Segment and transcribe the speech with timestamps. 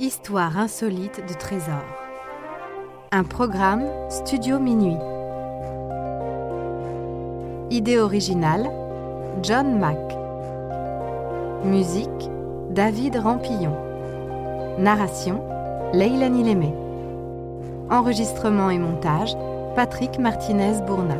[0.00, 1.84] Histoire insolite de trésors.
[3.12, 4.98] Un programme Studio Minuit.
[7.70, 8.68] Idée originale
[9.44, 10.00] John Mack.
[11.64, 12.28] Musique
[12.70, 13.76] David Rampillon.
[14.80, 15.40] Narration
[15.92, 16.74] Leilani Lémé.
[17.88, 19.36] Enregistrement et montage
[19.76, 21.18] Patrick Martinez-Bourna.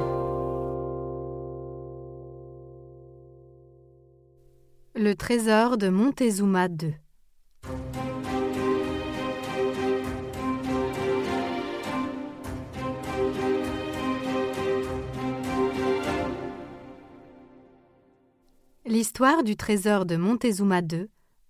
[4.97, 6.97] Le trésor de Montezuma II.
[19.05, 21.09] L'histoire du trésor de Montezuma II,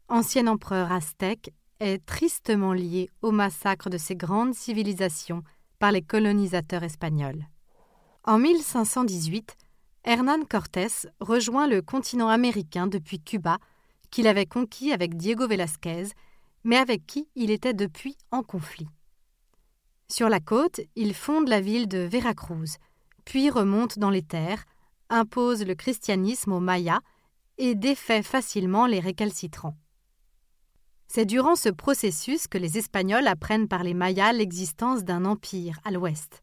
[0.08, 5.44] ancien empereur aztèque, est tristement liée au massacre de ces grandes civilisations
[5.78, 7.46] par les colonisateurs espagnols.
[8.24, 9.56] En 1518,
[10.02, 13.58] Hernán Cortés rejoint le continent américain depuis Cuba,
[14.10, 16.08] qu'il avait conquis avec Diego Velázquez,
[16.64, 18.88] mais avec qui il était depuis en conflit.
[20.08, 22.78] Sur la côte, il fonde la ville de Veracruz,
[23.24, 24.64] puis remonte dans les terres,
[25.08, 26.98] impose le christianisme aux Mayas
[27.58, 29.76] et défait facilement les récalcitrants.
[31.06, 35.90] C'est durant ce processus que les Espagnols apprennent par les Mayas l'existence d'un empire à
[35.90, 36.42] l'ouest.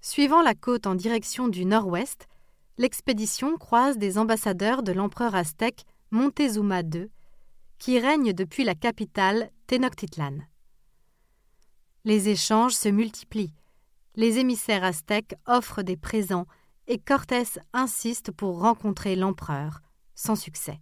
[0.00, 2.28] Suivant la côte en direction du nord-ouest,
[2.76, 7.10] l'expédition croise des ambassadeurs de l'empereur aztèque Montezuma II,
[7.78, 10.38] qui règne depuis la capitale Tenochtitlan.
[12.04, 13.54] Les échanges se multiplient,
[14.14, 16.46] les émissaires aztèques offrent des présents
[16.86, 19.80] et Cortés insiste pour rencontrer l'empereur,
[20.18, 20.80] sans succès.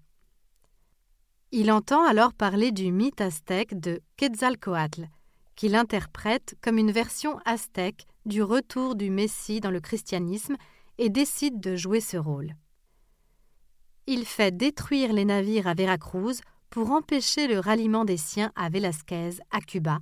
[1.53, 5.09] Il entend alors parler du mythe aztèque de Quetzalcoatl,
[5.55, 10.57] qu'il interprète comme une version aztèque du retour du Messie dans le christianisme
[10.97, 12.57] et décide de jouer ce rôle.
[14.07, 16.41] Il fait détruire les navires à Veracruz
[16.71, 19.99] pour empêcher le ralliement des siens à Velázquez, à Cuba,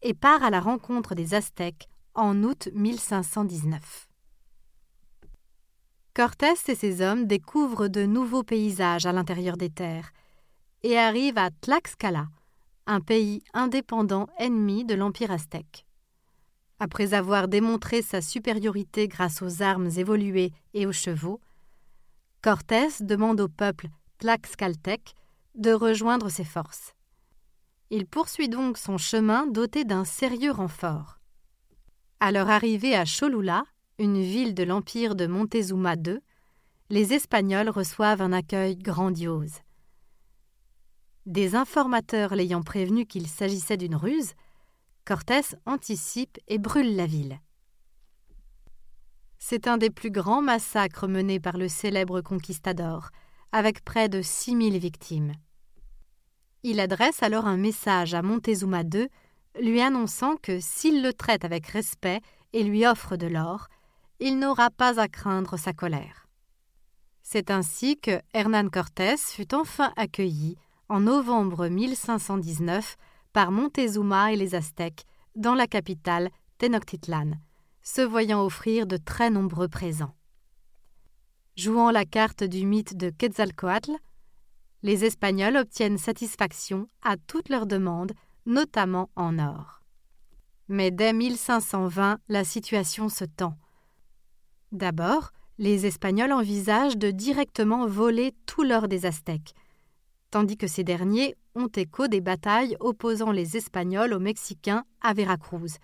[0.00, 4.08] et part à la rencontre des Aztèques en août 1519.
[6.14, 10.12] Cortés et ses hommes découvrent de nouveaux paysages à l'intérieur des terres
[10.84, 12.28] et arrivent à Tlaxcala,
[12.86, 15.84] un pays indépendant ennemi de l'Empire aztèque.
[16.78, 21.40] Après avoir démontré sa supériorité grâce aux armes évoluées et aux chevaux,
[22.42, 23.88] Cortés demande au peuple
[24.18, 25.14] tlaxcaltèque
[25.56, 26.94] de rejoindre ses forces.
[27.90, 31.18] Il poursuit donc son chemin doté d'un sérieux renfort.
[32.20, 33.64] À leur arrivée à Cholula,
[33.98, 36.18] une ville de l'empire de Montezuma II,
[36.90, 39.60] les Espagnols reçoivent un accueil grandiose.
[41.26, 44.34] Des informateurs l'ayant prévenu qu'il s'agissait d'une ruse,
[45.04, 47.38] Cortés anticipe et brûle la ville.
[49.38, 53.10] C'est un des plus grands massacres menés par le célèbre conquistador,
[53.52, 55.34] avec près de 6000 victimes.
[56.62, 59.08] Il adresse alors un message à Montezuma II,
[59.60, 62.20] lui annonçant que s'il le traite avec respect
[62.54, 63.68] et lui offre de l'or,
[64.26, 66.26] il n'aura pas à craindre sa colère.
[67.22, 70.56] C'est ainsi que Hernán Cortés fut enfin accueilli
[70.88, 72.96] en novembre 1519
[73.34, 75.04] par Montezuma et les Aztèques
[75.36, 77.32] dans la capitale Tenochtitlan,
[77.82, 80.14] se voyant offrir de très nombreux présents.
[81.54, 83.92] Jouant la carte du mythe de Quetzalcoatl,
[84.82, 88.12] les Espagnols obtiennent satisfaction à toutes leurs demandes,
[88.46, 89.82] notamment en or.
[90.68, 93.58] Mais dès 1520, la situation se tend.
[94.72, 99.54] D'abord, les Espagnols envisagent de directement voler tout l'or des Aztèques,
[100.30, 105.78] tandis que ces derniers ont écho des batailles opposant les Espagnols aux Mexicains à Veracruz,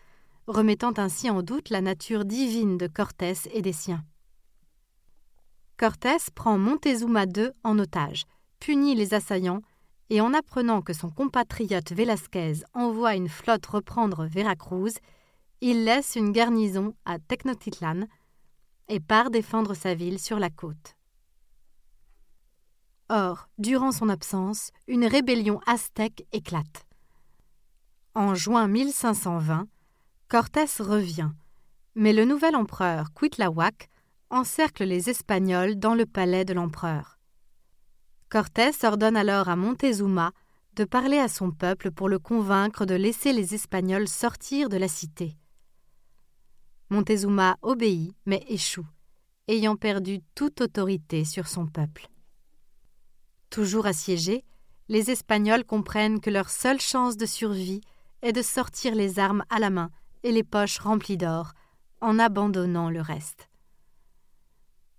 [0.46, 4.04] remettant ainsi en doute la nature divine de Cortés et des siens.
[5.76, 8.24] Cortés prend Montezuma II en otage,
[8.58, 9.62] punit les assaillants
[10.10, 14.94] et en apprenant que son compatriote Velázquez envoie une flotte reprendre Veracruz,
[15.60, 18.06] il laisse une garnison à Tenochtitlan
[18.91, 20.97] et part défendre sa ville sur la côte.
[23.09, 26.87] Or, durant son absence, une rébellion aztèque éclate.
[28.15, 29.66] En juin 1520,
[30.28, 31.31] Cortés revient,
[31.95, 33.89] mais le nouvel empereur Cuitlahuac
[34.31, 37.19] encercle les Espagnols dans le palais de l'empereur.
[38.28, 40.33] Cortés ordonne alors à Montezuma
[40.75, 44.89] de parler à son peuple pour le convaincre de laisser les Espagnols sortir de la
[44.89, 45.36] cité.
[46.91, 48.87] Montezuma obéit, mais échoue,
[49.47, 52.09] ayant perdu toute autorité sur son peuple.
[53.48, 54.45] Toujours assiégés,
[54.89, 57.81] les Espagnols comprennent que leur seule chance de survie
[58.22, 59.91] est de sortir les armes à la main
[60.25, 61.53] et les poches remplies d'or,
[62.01, 63.48] en abandonnant le reste.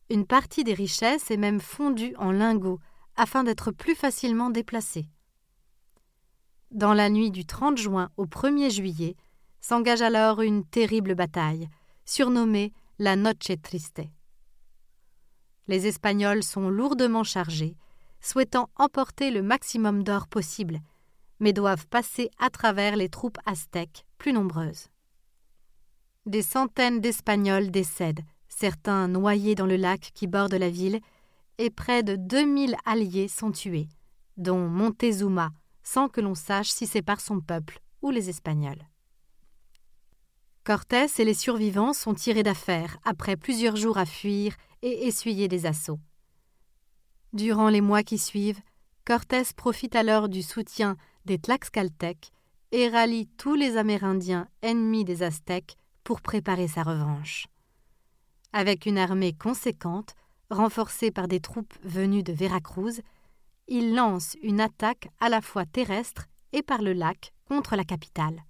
[0.10, 2.80] Une partie des richesses est même fondue en lingots
[3.16, 5.08] afin d'être plus facilement déplacée.
[6.72, 9.16] Dans la nuit du 30 juin au 1er juillet,
[9.60, 11.70] s'engage alors une terrible bataille,
[12.06, 14.02] surnommée la Noche Triste.
[15.68, 17.76] Les Espagnols sont lourdement chargés,
[18.20, 20.80] souhaitant emporter le maximum d'or possible,
[21.40, 24.88] mais doivent passer à travers les troupes aztèques plus nombreuses.
[26.26, 31.00] Des centaines d'Espagnols décèdent, certains noyés dans le lac qui borde la ville,
[31.58, 33.90] et près de 2000 alliés sont tués,
[34.38, 35.52] dont Montezuma,
[35.84, 38.88] sans que l'on sache si c'est par son peuple ou les Espagnols.
[40.72, 45.66] Cortés et les survivants sont tirés d'affaire après plusieurs jours à fuir et essuyer des
[45.66, 46.00] assauts.
[47.34, 48.62] Durant les mois qui suivent,
[49.04, 50.96] Cortés profite alors du soutien
[51.26, 52.32] des Tlaxcaltèques
[52.72, 55.76] et rallie tous les Amérindiens ennemis des Aztèques
[56.06, 57.48] pour préparer sa revanche.
[58.54, 60.16] Avec une armée conséquente,
[60.50, 63.02] renforcée par des troupes venues de Veracruz,
[63.68, 68.46] il lance une attaque à la fois terrestre et par le lac contre la capitale.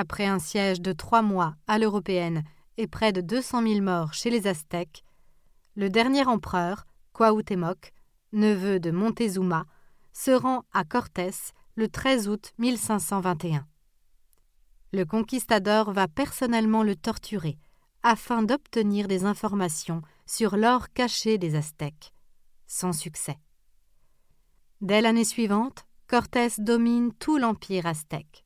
[0.00, 2.44] Après un siège de trois mois à l'européenne
[2.76, 5.02] et près de 200 000 morts chez les Aztèques,
[5.74, 7.92] le dernier empereur, Cuauhtémoc,
[8.32, 9.64] neveu de Montezuma,
[10.12, 11.34] se rend à Cortés
[11.74, 13.66] le 13 août 1521.
[14.92, 17.58] Le conquistador va personnellement le torturer
[18.04, 22.14] afin d'obtenir des informations sur l'or caché des Aztèques.
[22.68, 23.40] Sans succès.
[24.80, 28.44] Dès l'année suivante, Cortés domine tout l'empire aztèque.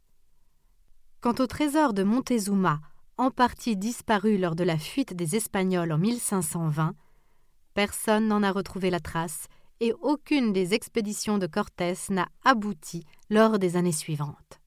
[1.22, 2.80] Quant au trésor de Montezuma,
[3.16, 6.96] en partie disparu lors de la fuite des Espagnols en 1520,
[7.74, 9.46] personne n'en a retrouvé la trace
[9.78, 14.60] et aucune des expéditions de Cortés n'a abouti lors des années suivantes.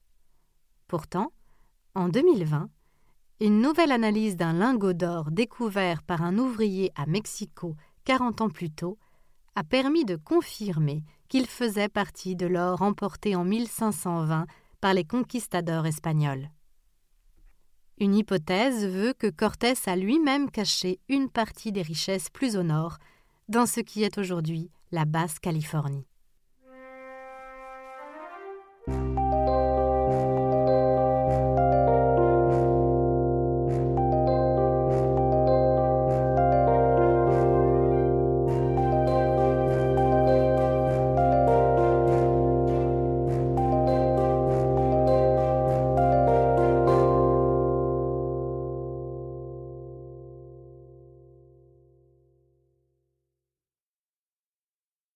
[0.88, 1.34] Pourtant,
[1.94, 2.69] en 2020,
[3.42, 7.75] une nouvelle analyse d'un lingot d'or découvert par un ouvrier à Mexico
[8.06, 8.98] 40 ans plus tôt
[9.56, 14.46] a permis de confirmer qu'il faisait partie de l'or emporté en 1520
[14.85, 16.51] par les conquistadors espagnols.
[17.97, 22.99] Une hypothèse veut que Cortés a lui-même caché une partie des richesses plus au nord,
[23.49, 26.05] dans ce qui est aujourd'hui la Basse-Californie.